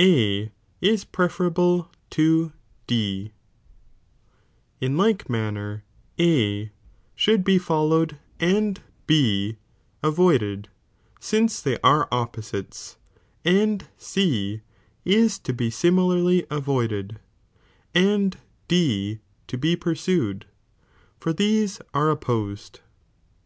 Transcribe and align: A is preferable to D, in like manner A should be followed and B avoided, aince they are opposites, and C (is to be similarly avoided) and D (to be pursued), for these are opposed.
A 0.00 0.50
is 0.80 1.04
preferable 1.04 1.90
to 2.08 2.54
D, 2.86 3.32
in 4.80 4.96
like 4.96 5.28
manner 5.28 5.84
A 6.18 6.70
should 7.14 7.44
be 7.44 7.58
followed 7.58 8.16
and 8.40 8.80
B 9.06 9.58
avoided, 10.02 10.70
aince 11.20 11.60
they 11.60 11.78
are 11.84 12.08
opposites, 12.10 12.96
and 13.44 13.86
C 13.98 14.62
(is 15.04 15.38
to 15.40 15.52
be 15.52 15.68
similarly 15.68 16.46
avoided) 16.50 17.20
and 17.94 18.38
D 18.68 19.18
(to 19.46 19.58
be 19.58 19.76
pursued), 19.76 20.46
for 21.20 21.34
these 21.34 21.82
are 21.92 22.08
opposed. 22.08 22.80